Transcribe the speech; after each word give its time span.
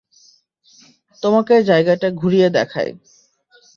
তোমাকে 1.23 1.55
জায়গাটা 1.61 2.07
ঘুরিয়ে 2.11 2.47
দেখাই। 2.49 2.89